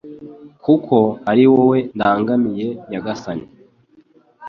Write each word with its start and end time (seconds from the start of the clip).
kuko 0.63 0.95
ari 1.29 1.43
wowe 1.51 1.77
ndangamiye 1.95 2.67
Nyagasani 2.89 3.45